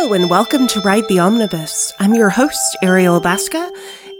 [0.00, 1.92] Hello, and welcome to Ride the Omnibus.
[1.98, 3.68] I'm your host, Ariel Basca,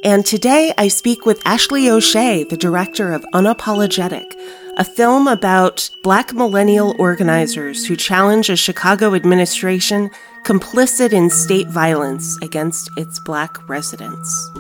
[0.02, 4.34] and today I speak with Ashley O'Shea, the director of Unapologetic,
[4.76, 10.10] a film about black millennial organizers who challenge a Chicago administration
[10.42, 14.50] complicit in state violence against its black residents.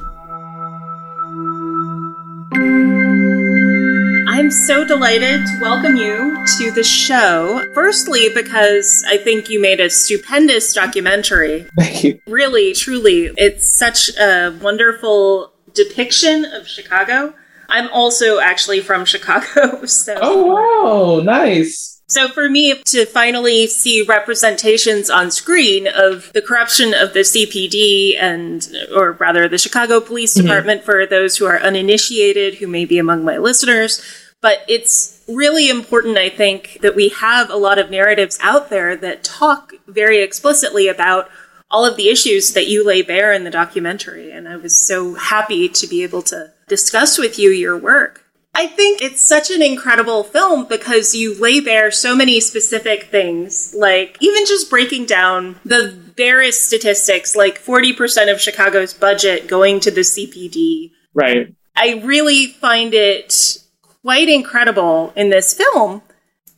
[4.38, 7.64] I'm so delighted to welcome you to the show.
[7.74, 11.66] Firstly, because I think you made a stupendous documentary.
[11.76, 12.20] Thank you.
[12.26, 17.34] Really, truly, it's such a wonderful depiction of Chicago.
[17.68, 20.16] I'm also actually from Chicago, so.
[20.20, 21.97] Oh, wow, nice.
[22.08, 28.16] So for me to finally see representations on screen of the corruption of the CPD
[28.18, 30.46] and, or rather the Chicago Police mm-hmm.
[30.46, 30.90] Department mm-hmm.
[30.90, 34.02] for those who are uninitiated, who may be among my listeners,
[34.40, 38.96] but it's really important, I think, that we have a lot of narratives out there
[38.96, 41.28] that talk very explicitly about
[41.70, 44.30] all of the issues that you lay bare in the documentary.
[44.30, 48.24] And I was so happy to be able to discuss with you your work.
[48.54, 53.74] I think it's such an incredible film because you lay bare so many specific things,
[53.76, 59.90] like even just breaking down the barest statistics, like 40% of Chicago's budget going to
[59.90, 60.90] the CPD.
[61.14, 61.54] Right.
[61.76, 63.58] I really find it
[64.02, 66.02] quite incredible in this film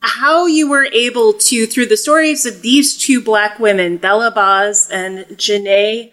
[0.02, 4.90] how you were able to, through the stories of these two black women, Bella BAHHS
[4.90, 6.12] and Janae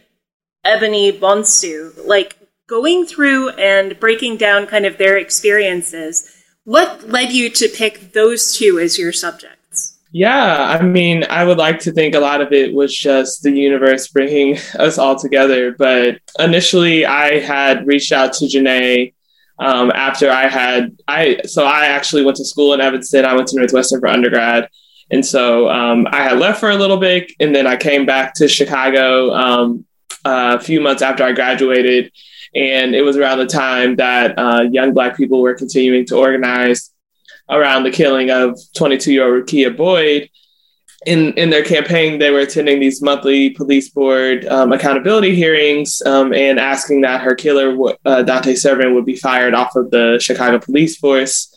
[0.64, 2.36] Ebony Bonsu, like
[2.68, 6.30] going through and breaking down kind of their experiences.
[6.66, 9.98] What led you to pick those two as your subjects?
[10.12, 13.52] Yeah, I mean, I would like to think a lot of it was just the
[13.52, 15.76] universe bringing us all together.
[15.78, 19.14] But initially, I had reached out to Janae
[19.60, 23.26] um, after I had I so I actually went to school in Evanston.
[23.26, 24.70] I went to Northwestern for undergrad,
[25.10, 28.34] and so um, I had left for a little bit, and then I came back
[28.36, 29.86] to Chicago um,
[30.26, 32.12] a few months after I graduated,
[32.58, 36.92] and it was around the time that uh, young Black people were continuing to organize
[37.50, 40.30] around the killing of 22 year old Rekia Boyd
[41.06, 46.34] in in their campaign, they were attending these monthly police board um, accountability hearings um,
[46.34, 50.60] and asking that her killer, uh, Dante Servin, would be fired off of the Chicago
[50.60, 51.54] police force.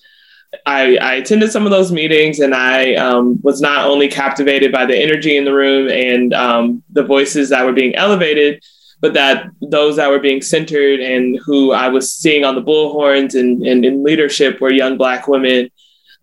[0.67, 4.85] I, I attended some of those meetings, and I um, was not only captivated by
[4.85, 8.63] the energy in the room and um, the voices that were being elevated,
[9.01, 13.39] but that those that were being centered and who I was seeing on the bullhorns
[13.39, 15.71] and, and in leadership were young Black women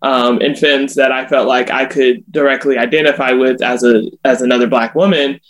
[0.02, 4.42] um, and femmes that I felt like I could directly identify with as a as
[4.42, 5.40] another Black woman.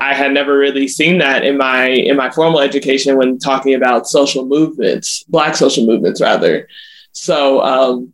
[0.00, 4.08] I had never really seen that in my in my formal education when talking about
[4.08, 6.68] social movements, Black social movements rather.
[7.12, 8.12] So um,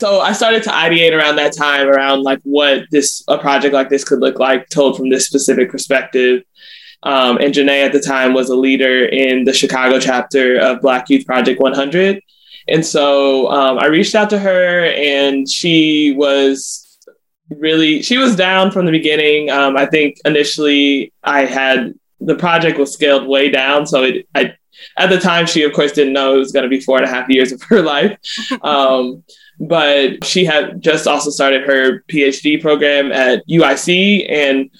[0.00, 3.90] so I started to ideate around that time around like what this a project like
[3.90, 6.42] this could look like told from this specific perspective.
[7.02, 11.08] Um, and Janae at the time was a leader in the Chicago chapter of Black
[11.08, 12.20] Youth Project 100.
[12.68, 16.98] And so um, I reached out to her, and she was
[17.50, 19.50] really she was down from the beginning.
[19.50, 24.54] Um, I think initially I had the project was scaled way down, so it I
[24.96, 27.06] at the time she of course didn't know it was going to be four and
[27.06, 28.18] a half years of her life.
[28.62, 29.24] Um,
[29.60, 34.70] but she had just also started her PhD program at UIC and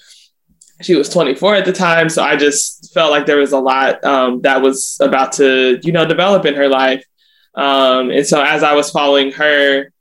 [0.81, 2.09] she was 24 at the time.
[2.09, 5.91] So I just felt like there was a lot um, that was about to, you
[5.91, 7.03] know, develop in her life.
[7.55, 9.91] Um, and so as I was following her,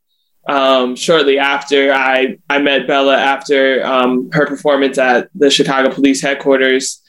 [0.49, 6.23] um, shortly after I, I met Bella after um, her performance at the Chicago Police
[6.23, 7.03] Headquarters,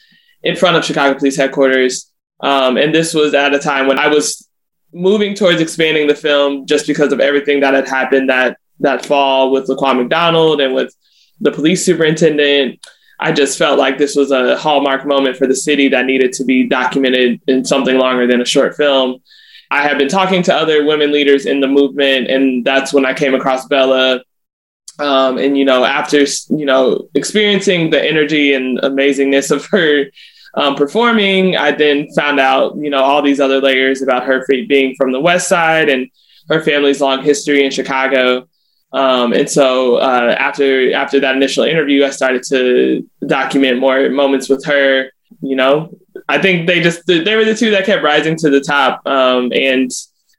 [0.43, 2.11] in front of Chicago Police Headquarters.
[2.41, 4.47] Um, and this was at a time when I was
[4.93, 9.51] moving towards expanding the film just because of everything that had happened that that fall
[9.51, 10.95] with Laquan McDonald and with
[11.41, 12.79] the police superintendent.
[13.19, 16.45] I just felt like this was a hallmark moment for the city that needed to
[16.45, 19.21] be documented in something longer than a short film.
[19.71, 23.13] I had been talking to other women leaders in the movement, and that's when I
[23.13, 24.21] came across Bella.
[24.99, 26.19] Um, and you know, after
[26.49, 30.05] you know experiencing the energy and amazingness of her
[30.55, 34.95] um, performing, I then found out you know all these other layers about her being
[34.95, 36.09] from the West Side and
[36.49, 38.47] her family's long history in Chicago.
[38.91, 44.49] Um, and so uh, after after that initial interview, I started to document more moments
[44.49, 45.11] with her.
[45.41, 45.89] You know,
[46.27, 49.05] I think they just they were the two that kept rising to the top.
[49.05, 49.91] Um, and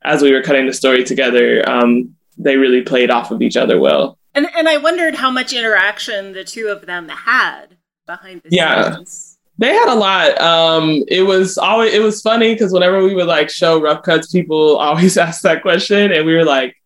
[0.03, 3.79] as we were cutting the story together, um, they really played off of each other
[3.79, 4.19] well.
[4.35, 7.77] And and I wondered how much interaction the two of them had
[8.07, 8.97] behind the yeah.
[8.97, 9.39] scenes.
[9.59, 10.41] They had a lot.
[10.41, 14.33] Um, it was always it was funny because whenever we would like show rough cuts,
[14.33, 16.77] people always ask that question, and we were like,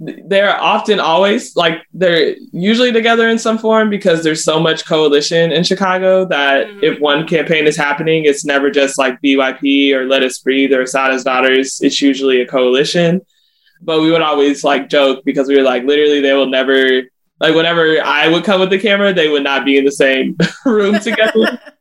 [0.00, 5.50] they're often always like they're usually together in some form because there's so much coalition
[5.50, 6.84] in Chicago that mm-hmm.
[6.84, 10.82] if one campaign is happening, it's never just like BYP or Let Us Breathe or
[10.82, 11.80] Assata's Daughters.
[11.82, 13.20] It's usually a coalition.
[13.80, 17.02] But we would always like joke because we were like, literally, they will never
[17.40, 20.36] like whenever I would come with the camera, they would not be in the same
[20.64, 21.60] room together.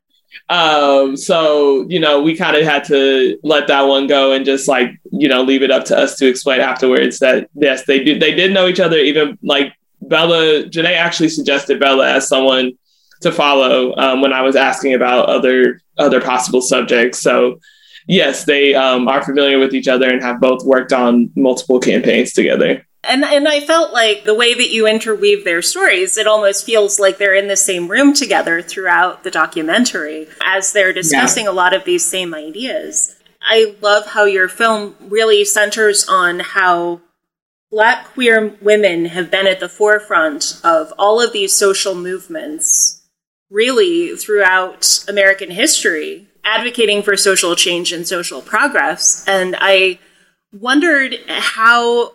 [0.49, 4.67] Um, so you know, we kind of had to let that one go and just
[4.67, 8.21] like you know leave it up to us to explain afterwards that yes, they did
[8.21, 8.97] they did know each other.
[8.97, 12.73] Even like Bella, Janae actually suggested Bella as someone
[13.21, 17.19] to follow um, when I was asking about other other possible subjects.
[17.19, 17.59] So
[18.07, 22.31] yes, they um, are familiar with each other and have both worked on multiple campaigns
[22.31, 22.86] together.
[23.07, 26.99] And and I felt like the way that you interweave their stories, it almost feels
[26.99, 31.51] like they're in the same room together throughout the documentary as they're discussing yeah.
[31.51, 33.15] a lot of these same ideas.
[33.41, 37.01] I love how your film really centers on how
[37.71, 43.01] black queer women have been at the forefront of all of these social movements
[43.49, 49.23] really throughout American history, advocating for social change and social progress.
[49.27, 49.99] And I
[50.51, 52.13] wondered how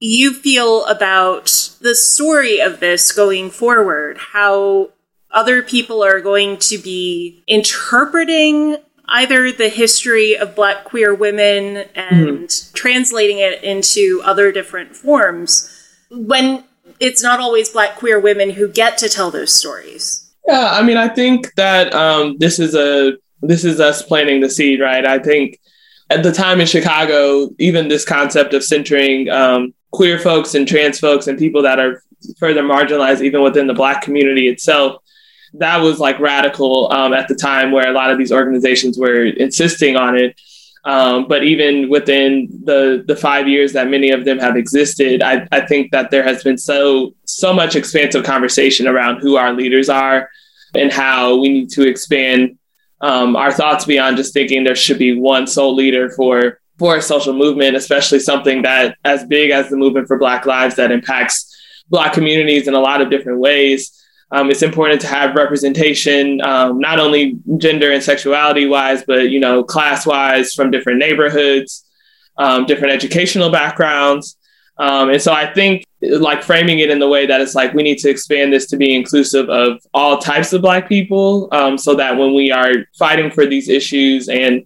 [0.00, 4.90] you feel about the story of this going forward, how
[5.30, 8.76] other people are going to be interpreting
[9.08, 12.74] either the history of black queer women and mm-hmm.
[12.74, 15.74] translating it into other different forms
[16.10, 16.64] when
[17.00, 20.30] it's not always black queer women who get to tell those stories.
[20.46, 24.50] Yeah, I mean, I think that um, this is a this is us planting the
[24.50, 25.06] seed, right?
[25.06, 25.60] I think
[26.10, 31.00] at the time in Chicago, even this concept of centering um, queer folks and trans
[31.00, 32.04] folks and people that are
[32.38, 35.02] further marginalized even within the black community itself
[35.54, 39.24] that was like radical um, at the time where a lot of these organizations were
[39.24, 40.40] insisting on it.
[40.84, 45.46] Um, but even within the the five years that many of them have existed I,
[45.50, 49.88] I think that there has been so so much expansive conversation around who our leaders
[49.88, 50.30] are
[50.76, 52.56] and how we need to expand
[53.00, 57.02] um, our thoughts beyond just thinking there should be one sole leader for for a
[57.02, 61.54] social movement, especially something that as big as the movement for Black lives that impacts
[61.88, 63.94] Black communities in a lot of different ways.
[64.30, 69.40] Um, it's important to have representation, um, not only gender and sexuality wise, but you
[69.40, 71.86] know, class wise from different neighborhoods,
[72.36, 74.36] um, different educational backgrounds.
[74.76, 77.82] Um, and so I think like framing it in the way that it's like we
[77.82, 81.94] need to expand this to be inclusive of all types of Black people, um, so
[81.94, 84.64] that when we are fighting for these issues and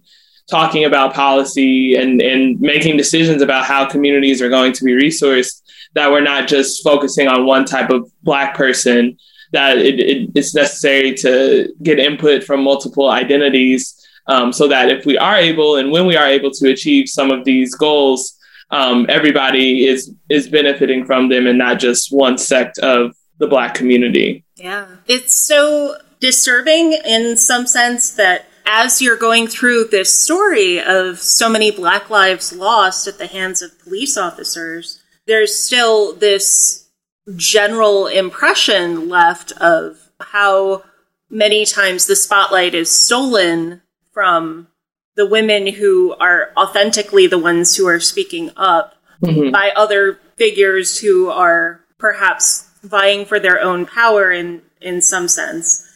[0.49, 5.61] talking about policy and, and making decisions about how communities are going to be resourced,
[5.93, 9.17] that we're not just focusing on one type of Black person,
[9.51, 15.05] that it, it, it's necessary to get input from multiple identities um, so that if
[15.05, 18.37] we are able and when we are able to achieve some of these goals,
[18.71, 23.75] um, everybody is is benefiting from them and not just one sect of the Black
[23.75, 24.43] community.
[24.55, 31.19] Yeah, it's so disturbing in some sense that as you're going through this story of
[31.19, 36.89] so many Black lives lost at the hands of police officers, there's still this
[37.35, 40.83] general impression left of how
[41.29, 43.81] many times the spotlight is stolen
[44.11, 44.67] from
[45.15, 49.51] the women who are authentically the ones who are speaking up mm-hmm.
[49.51, 55.87] by other figures who are perhaps vying for their own power in in some sense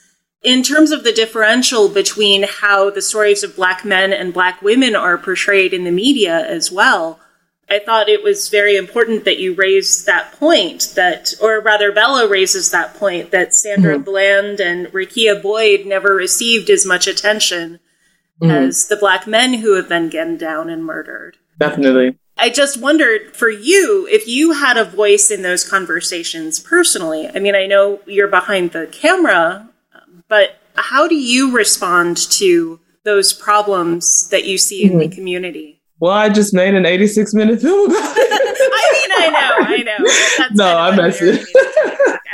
[0.48, 4.96] in terms of the differential between how the stories of black men and black women
[4.96, 7.20] are portrayed in the media as well,
[7.70, 12.30] I thought it was very important that you raised that point that, or rather, Bella
[12.30, 14.04] raises that point that Sandra mm-hmm.
[14.04, 17.82] Bland and Rekia Boyd never received as much attention
[18.42, 18.50] mm-hmm.
[18.50, 21.36] as the black men who have been gunned down and murdered.
[21.60, 22.18] Definitely.
[22.38, 27.27] I just wondered for you if you had a voice in those conversations personally.
[27.27, 29.68] I mean, I know you're behind the camera
[30.27, 34.93] but how do you respond to those problems that you see mm-hmm.
[34.93, 35.15] in the mm-hmm.
[35.15, 35.81] community?
[36.00, 38.31] Well, I just made an 86 minute film about it.
[38.74, 40.05] I mean, I know, I know.
[40.38, 41.29] That's no, I'm messing.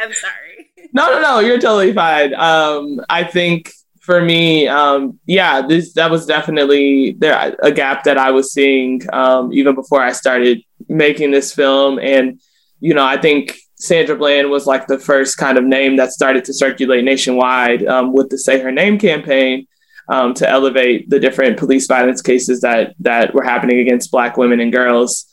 [0.01, 0.89] I'm sorry.
[0.91, 1.39] No, no, no.
[1.39, 2.33] You're totally fine.
[2.35, 3.71] Um, I think
[4.01, 9.01] for me, um, yeah, this that was definitely there a gap that I was seeing
[9.13, 12.41] um, even before I started making this film, and
[12.81, 16.45] you know, I think Sandra Bland was like the first kind of name that started
[16.45, 19.67] to circulate nationwide um, with the Say Her Name campaign
[20.07, 24.61] um, to elevate the different police violence cases that that were happening against Black women
[24.61, 25.25] and girls.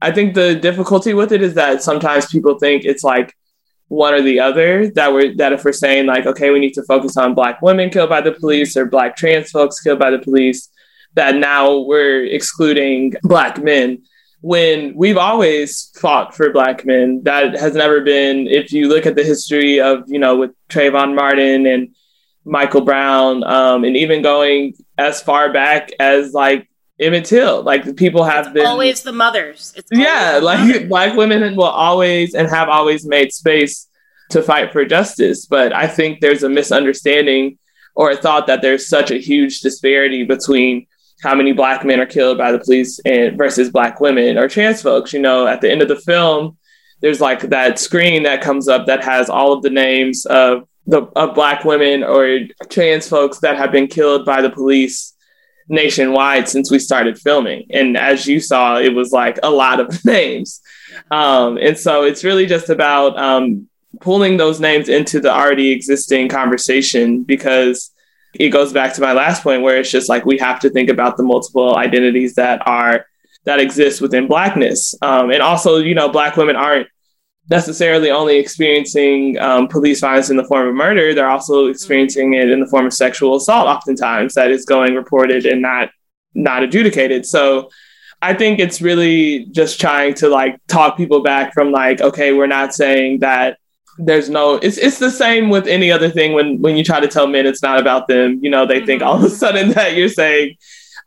[0.00, 3.36] I think the difficulty with it is that sometimes people think it's like
[3.86, 4.90] one or the other.
[4.90, 7.88] That we're that if we're saying like, okay, we need to focus on Black women
[7.88, 10.68] killed by the police or Black trans folks killed by the police,
[11.14, 14.02] that now we're excluding Black men
[14.42, 17.22] when we've always fought for black men.
[17.22, 21.14] That has never been, if you look at the history of, you know, with Trayvon
[21.14, 21.94] Martin and
[22.44, 26.68] Michael Brown, um, and even going as far back as like
[26.98, 29.72] Emmett Till, like the people have it's been always the mothers.
[29.76, 30.84] It's yeah, like mothers.
[30.88, 33.88] black women will always and have always made space
[34.30, 35.46] to fight for justice.
[35.46, 37.58] But I think there's a misunderstanding
[37.94, 40.88] or a thought that there's such a huge disparity between
[41.22, 44.82] how many black men are killed by the police and versus black women or trans
[44.82, 45.12] folks.
[45.12, 46.56] You know, at the end of the film,
[47.00, 51.02] there's like that screen that comes up that has all of the names of the
[51.14, 55.14] of black women or trans folks that have been killed by the police
[55.68, 57.66] nationwide since we started filming.
[57.70, 60.60] And as you saw, it was like a lot of names.
[61.10, 63.68] Um, and so it's really just about um,
[64.00, 67.92] pulling those names into the already existing conversation because
[68.34, 70.88] it goes back to my last point where it's just like we have to think
[70.88, 73.06] about the multiple identities that are
[73.44, 74.94] that exist within blackness.
[75.02, 76.88] Um, and also you know black women aren't
[77.50, 82.48] necessarily only experiencing um, police violence in the form of murder they're also experiencing it
[82.48, 85.90] in the form of sexual assault oftentimes that is going reported and not
[86.34, 87.26] not adjudicated.
[87.26, 87.70] So
[88.22, 92.46] i think it's really just trying to like talk people back from like okay we're
[92.46, 93.58] not saying that
[94.04, 97.08] there's no it's it's the same with any other thing when when you try to
[97.08, 98.86] tell men it's not about them you know they mm-hmm.
[98.86, 100.56] think all of a sudden that you're saying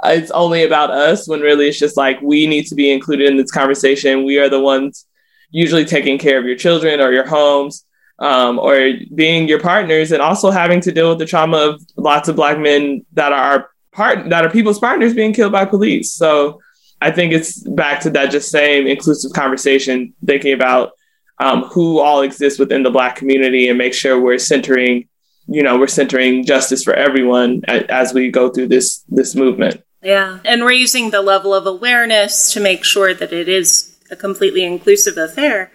[0.04, 3.30] uh, it's only about us when really it's just like we need to be included
[3.30, 5.06] in this conversation we are the ones
[5.52, 7.86] usually taking care of your children or your homes
[8.20, 12.30] um, or being your partners and also having to deal with the trauma of lots
[12.30, 16.62] of black men that are part that are people's partners being killed by police so
[17.02, 20.92] i think it's back to that just same inclusive conversation thinking about
[21.40, 25.08] um, who all exist within the Black community and make sure we're centering,
[25.48, 29.84] you know, we're centering justice for everyone as we go through this this movement.
[30.02, 34.64] Yeah, and raising the level of awareness to make sure that it is a completely
[34.64, 35.72] inclusive affair,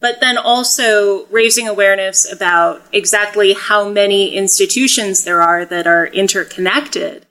[0.00, 7.26] but then also raising awareness about exactly how many institutions there are that are interconnected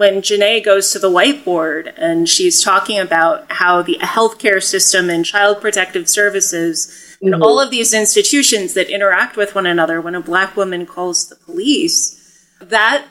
[0.00, 5.26] when Janae goes to the whiteboard and she's talking about how the healthcare system and
[5.26, 7.42] child protective services and mm-hmm.
[7.42, 11.36] all of these institutions that interact with one another when a black woman calls the
[11.36, 12.16] police
[12.60, 13.06] that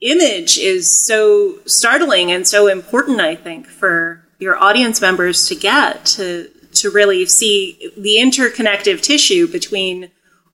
[0.00, 6.04] image is so startling and so important i think for your audience members to get
[6.04, 10.10] to to really see the interconnective tissue between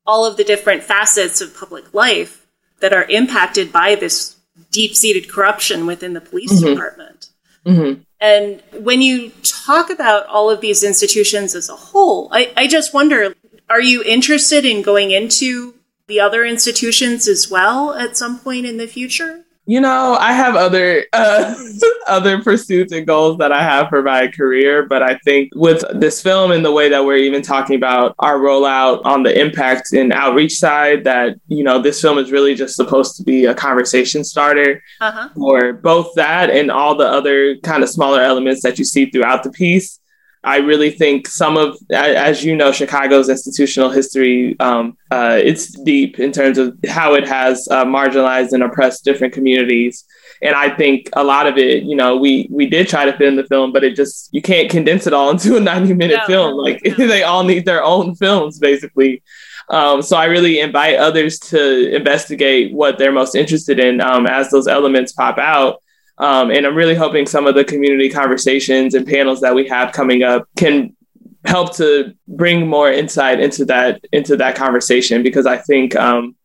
[0.06, 2.46] all of the different facets of public life
[2.80, 4.36] that are impacted by this
[4.70, 6.74] deep-seated corruption within the police mm-hmm.
[6.74, 7.28] department
[7.66, 8.00] mm-hmm.
[8.24, 12.94] And when you talk about all of these institutions as a whole, I, I just
[12.94, 13.34] wonder
[13.68, 15.74] are you interested in going into
[16.06, 19.43] the other institutions as well at some point in the future?
[19.66, 21.54] You know, I have other uh,
[22.06, 26.20] other pursuits and goals that I have for my career, but I think with this
[26.22, 30.12] film and the way that we're even talking about our rollout on the impact and
[30.12, 34.22] outreach side, that you know, this film is really just supposed to be a conversation
[34.22, 35.30] starter uh-huh.
[35.34, 39.42] for both that and all the other kind of smaller elements that you see throughout
[39.42, 39.98] the piece.
[40.44, 46.20] I really think some of, as you know, Chicago's institutional history, um, uh, it's deep
[46.20, 50.04] in terms of how it has uh, marginalized and oppressed different communities.
[50.42, 53.28] And I think a lot of it, you know, we we did try to fit
[53.28, 56.20] in the film, but it just you can't condense it all into a ninety minute
[56.22, 56.56] no, film.
[56.56, 56.94] Like no.
[57.06, 59.22] they all need their own films, basically.
[59.70, 64.50] Um, so I really invite others to investigate what they're most interested in um, as
[64.50, 65.82] those elements pop out.
[66.18, 69.92] Um, and I'm really hoping some of the community conversations and panels that we have
[69.92, 70.94] coming up can
[71.44, 76.36] help to bring more insight into that into that conversation because I think um,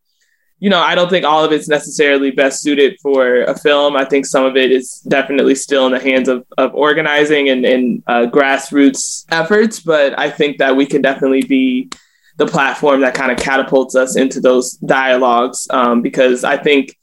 [0.59, 3.95] you know I don't think all of it's necessarily best suited for a film.
[3.95, 7.63] I think some of it is definitely still in the hands of, of organizing and,
[7.65, 11.89] and uh, grassroots efforts, but I think that we can definitely be
[12.37, 16.97] the platform that kind of catapults us into those dialogues um, because I think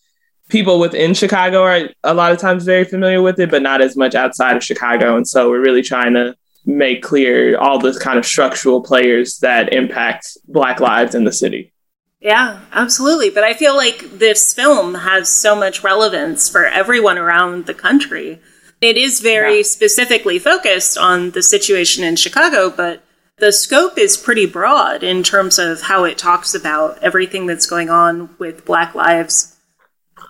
[0.48, 3.96] people within Chicago are a lot of times very familiar with it, but not as
[3.96, 5.16] much outside of Chicago.
[5.16, 9.72] And so we're really trying to make clear all the kind of structural players that
[9.72, 11.72] impact Black lives in the city.
[12.20, 13.30] Yeah, absolutely.
[13.30, 18.40] But I feel like this film has so much relevance for everyone around the country.
[18.80, 19.62] It is very yeah.
[19.62, 23.02] specifically focused on the situation in Chicago, but
[23.38, 27.90] the scope is pretty broad in terms of how it talks about everything that's going
[27.90, 29.55] on with Black lives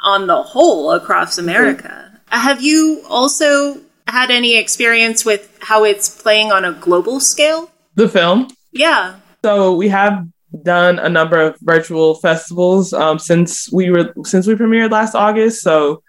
[0.02, 1.88] on the whole across America.
[1.88, 2.40] Mm-hmm.
[2.40, 7.70] Have you also had any experience with how it's playing on a global scale?
[7.94, 8.48] The film?
[8.72, 9.16] Yeah.
[9.44, 10.26] So we have
[10.62, 15.62] done a number of virtual festivals um, since we were since we premiered last August.
[15.62, 16.02] So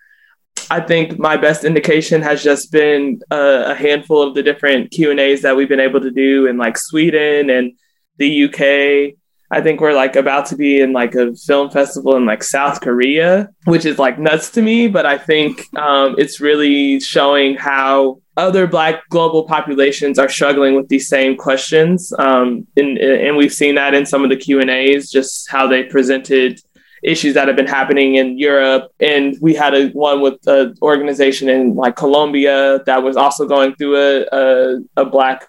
[0.70, 5.12] I think my best indication has just been a, a handful of the different Q
[5.12, 7.74] and A's that we've been able to do in like Sweden and
[8.18, 9.16] the UK.
[9.50, 12.82] I think we're like about to be in like a film festival in like South
[12.82, 14.88] Korea, which is like nuts to me.
[14.88, 20.90] But I think um, it's really showing how other Black global populations are struggling with
[20.90, 24.70] these same questions, um, and, and we've seen that in some of the Q and
[24.70, 26.60] A's, just how they presented
[27.04, 28.92] issues that have been happening in Europe.
[29.00, 33.76] And we had a one with an organization in like Colombia that was also going
[33.76, 35.48] through a, a, a black,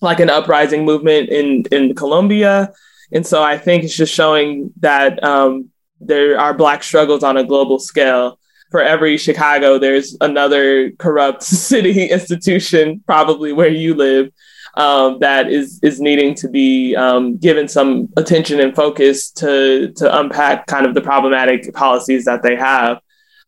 [0.00, 2.72] like an uprising movement in, in Colombia.
[3.12, 7.44] And so I think it's just showing that um, there are black struggles on a
[7.44, 8.38] global scale.
[8.70, 14.30] For every Chicago, there's another corrupt city institution, probably where you live,
[14.74, 20.18] um, that is is needing to be um, given some attention and focus to to
[20.20, 23.00] unpack kind of the problematic policies that they have.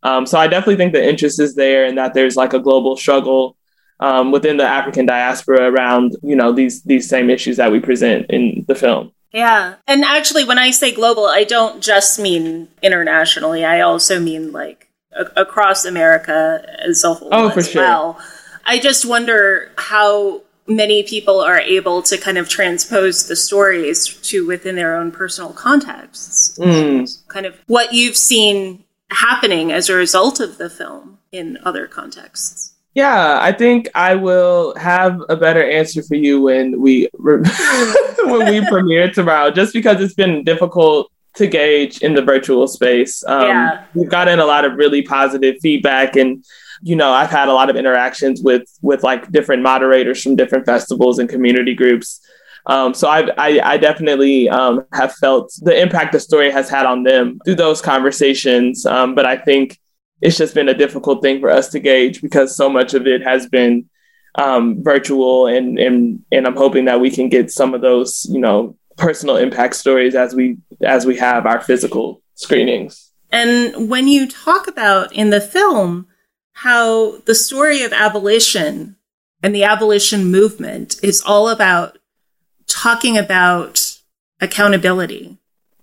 [0.02, 2.96] Um, so I definitely think the interest is there, and that there's like a global
[2.96, 3.56] struggle
[4.00, 8.26] um, within the African diaspora around you know these these same issues that we present
[8.30, 9.12] in the film.
[9.32, 9.76] Yeah.
[9.86, 13.64] And actually, when I say global, I don't just mean internationally.
[13.64, 17.82] I also mean like a- across America as a whole oh, for sure.
[17.82, 18.20] well.
[18.66, 24.46] I just wonder how many people are able to kind of transpose the stories to
[24.46, 26.56] within their own personal contexts.
[26.58, 27.26] Mm.
[27.28, 32.69] Kind of what you've seen happening as a result of the film in other contexts.
[32.94, 38.66] Yeah, I think I will have a better answer for you when we when we
[38.68, 39.50] premiere tomorrow.
[39.50, 43.22] Just because it's been difficult to gauge in the virtual space.
[43.24, 43.84] Um, yeah.
[43.94, 46.44] We've gotten a lot of really positive feedback and
[46.82, 50.66] you know, I've had a lot of interactions with with like different moderators from different
[50.66, 52.20] festivals and community groups.
[52.66, 56.86] Um, so I've, I, I definitely um, have felt the impact the story has had
[56.86, 58.84] on them through those conversations.
[58.86, 59.78] Um, but I think
[60.20, 63.22] it's just been a difficult thing for us to gauge because so much of it
[63.22, 63.88] has been
[64.36, 68.40] um, virtual, and and and I'm hoping that we can get some of those, you
[68.40, 73.10] know, personal impact stories as we as we have our physical screenings.
[73.32, 76.06] And when you talk about in the film
[76.52, 78.96] how the story of abolition
[79.42, 81.98] and the abolition movement is all about
[82.66, 83.98] talking about
[84.40, 85.38] accountability.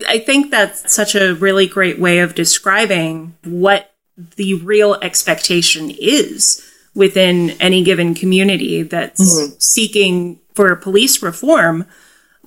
[0.07, 6.63] I think that's such a really great way of describing what the real expectation is
[6.95, 9.53] within any given community that's mm-hmm.
[9.59, 11.85] seeking for police reform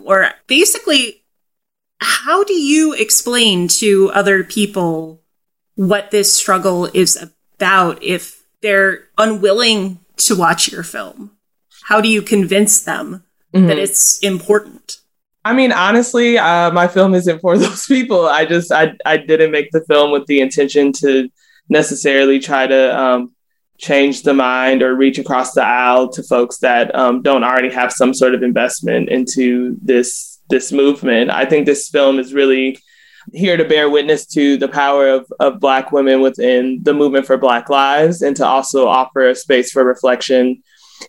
[0.02, 1.22] or basically
[2.00, 5.20] how do you explain to other people
[5.74, 7.16] what this struggle is
[7.56, 11.32] about if they're unwilling to watch your film?
[11.84, 13.66] How do you convince them mm-hmm.
[13.66, 14.98] that it's important?
[15.44, 18.26] I mean, honestly, uh, my film isn't for those people.
[18.26, 21.28] I just I I didn't make the film with the intention to
[21.70, 23.32] necessarily try to um,
[23.78, 27.92] change the mind or reach across the aisle to folks that um, don't already have
[27.92, 31.30] some sort of investment into this this movement.
[31.30, 32.76] I think this film is really
[33.32, 37.36] here to bear witness to the power of, of Black women within the movement for
[37.36, 40.62] Black lives and to also offer a space for reflection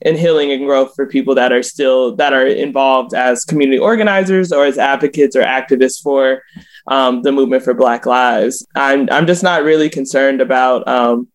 [0.03, 4.51] and healing and growth for people that are still that are involved as community organizers
[4.51, 6.43] or as advocates or activists for
[6.87, 8.65] um, the movement for Black lives.
[8.75, 11.27] I'm I'm just not really concerned about um,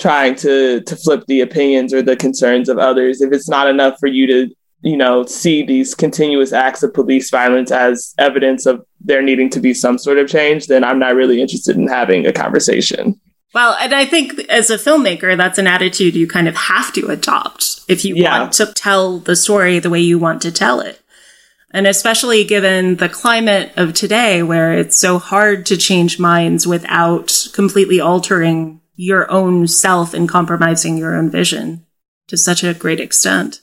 [0.00, 3.20] trying to to flip the opinions or the concerns of others.
[3.20, 7.30] If it's not enough for you to you know, see these continuous acts of police
[7.30, 11.14] violence as evidence of there needing to be some sort of change, then I'm not
[11.14, 13.18] really interested in having a conversation.
[13.54, 17.06] Well, and I think as a filmmaker, that's an attitude you kind of have to
[17.06, 18.40] adopt if you yeah.
[18.40, 21.00] want to tell the story the way you want to tell it.
[21.74, 27.48] And especially given the climate of today where it's so hard to change minds without
[27.52, 31.84] completely altering your own self and compromising your own vision
[32.28, 33.60] to such a great extent.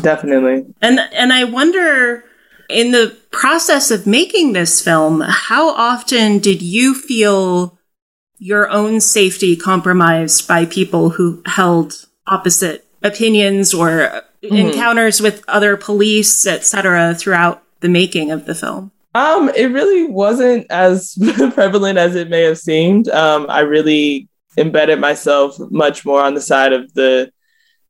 [0.00, 0.72] Definitely.
[0.80, 2.24] And and I wonder
[2.70, 7.76] in the process of making this film, how often did you feel
[8.38, 14.54] your own safety compromised by people who held opposite opinions or mm-hmm.
[14.54, 18.90] encounters with other police, etc., throughout the making of the film?
[19.14, 21.18] Um, it really wasn't as
[21.54, 23.08] prevalent as it may have seemed.
[23.08, 27.30] Um, I really embedded myself much more on the side of the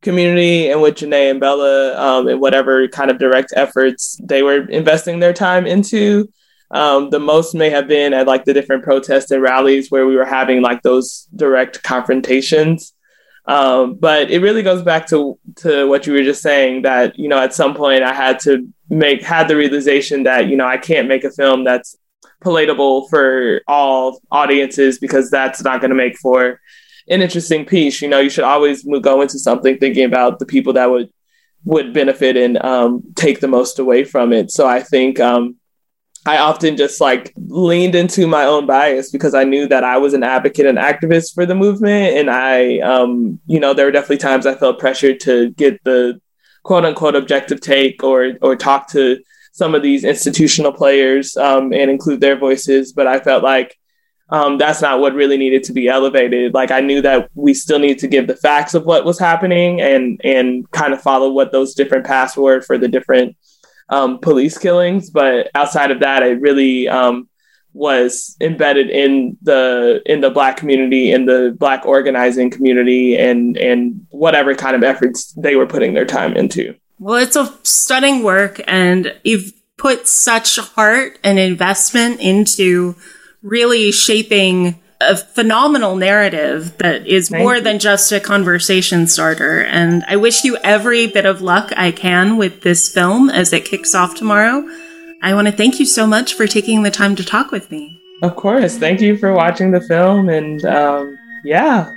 [0.00, 4.68] community and with Janae and Bella um, and whatever kind of direct efforts they were
[4.68, 6.28] investing their time into.
[6.72, 10.16] Um, the most may have been at like the different protests and rallies where we
[10.16, 12.94] were having like those direct confrontations.
[13.46, 17.28] Um, but it really goes back to to what you were just saying that you
[17.28, 20.76] know at some point I had to make had the realization that you know I
[20.76, 21.96] can't make a film that's
[22.42, 26.60] palatable for all audiences because that's not going to make for
[27.08, 28.00] an interesting piece.
[28.00, 31.10] You know, you should always go into something thinking about the people that would
[31.64, 34.50] would benefit and um, take the most away from it.
[34.50, 35.56] So I think um,
[36.24, 40.14] I often just like leaned into my own bias because I knew that I was
[40.14, 42.16] an advocate and activist for the movement.
[42.16, 46.20] And I, um, you know, there were definitely times I felt pressured to get the
[46.62, 49.18] quote unquote objective take or, or talk to
[49.50, 52.92] some of these institutional players um, and include their voices.
[52.92, 53.76] But I felt like
[54.28, 56.54] um, that's not what really needed to be elevated.
[56.54, 59.80] Like I knew that we still need to give the facts of what was happening
[59.80, 63.36] and, and kind of follow what those different paths were for the different
[63.92, 67.28] um, police killings, but outside of that, it really um,
[67.74, 74.06] was embedded in the in the black community, in the black organizing community, and and
[74.08, 76.74] whatever kind of efforts they were putting their time into.
[76.98, 82.96] Well, it's a stunning work, and you've put such heart and investment into
[83.42, 87.60] really shaping a phenomenal narrative that is Thank more you.
[87.62, 89.62] than just a conversation starter.
[89.64, 93.64] And I wish you every bit of luck I can with this film as it
[93.64, 94.66] kicks off tomorrow.
[95.22, 98.00] I want to thank you so much for taking the time to talk with me.
[98.22, 98.76] Of course.
[98.76, 100.28] Thank you for watching the film.
[100.28, 101.92] And um, yeah,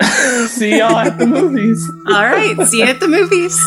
[0.46, 1.86] see y'all at the movies.
[2.08, 2.56] All right.
[2.66, 3.58] See you at the movies.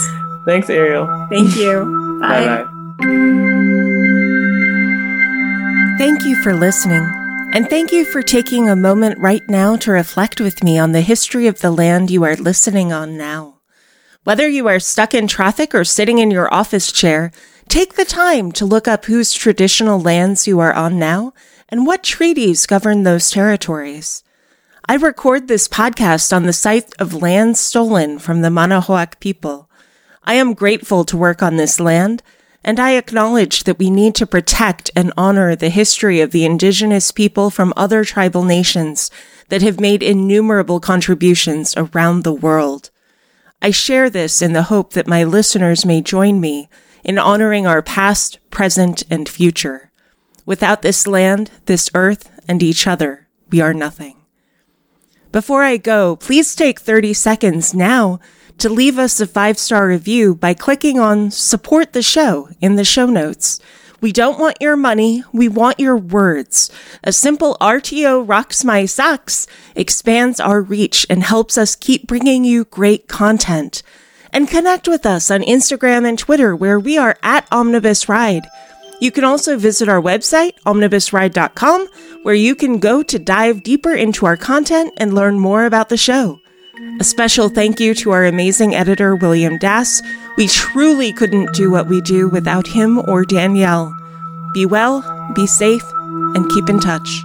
[0.45, 1.07] Thanks, Ariel.
[1.29, 2.19] Thank you.
[2.21, 2.45] Bye.
[2.45, 2.69] Bye-bye.
[5.97, 7.22] Thank you for listening.
[7.53, 11.01] And thank you for taking a moment right now to reflect with me on the
[11.01, 13.59] history of the land you are listening on now.
[14.23, 17.31] Whether you are stuck in traffic or sitting in your office chair,
[17.69, 21.31] take the time to look up whose traditional lands you are on now
[21.69, 24.23] and what treaties govern those territories.
[24.89, 29.69] I record this podcast on the site of land stolen from the Manahoac people.
[30.23, 32.23] I am grateful to work on this land
[32.63, 37.11] and I acknowledge that we need to protect and honor the history of the indigenous
[37.11, 39.11] people from other tribal nations
[39.49, 42.89] that have made innumerable contributions around the world.
[43.61, 46.69] I share this in the hope that my listeners may join me
[47.03, 49.91] in honoring our past, present, and future.
[50.45, 54.17] Without this land, this earth, and each other, we are nothing.
[55.31, 58.19] Before I go, please take 30 seconds now
[58.63, 62.85] to leave us a five star review by clicking on support the show in the
[62.85, 63.59] show notes.
[63.99, 65.21] We don't want your money.
[65.33, 66.71] We want your words.
[67.03, 72.63] A simple RTO rocks my socks expands our reach and helps us keep bringing you
[72.63, 73.83] great content.
[74.31, 78.47] And connect with us on Instagram and Twitter where we are at Omnibus Ride.
[79.01, 81.87] You can also visit our website, omnibusride.com,
[82.23, 85.97] where you can go to dive deeper into our content and learn more about the
[85.97, 86.39] show.
[86.99, 90.01] A special thank you to our amazing editor, William Dass.
[90.37, 93.93] We truly couldn't do what we do without him or Danielle.
[94.53, 95.01] Be well,
[95.35, 95.83] be safe,
[96.35, 97.23] and keep in touch.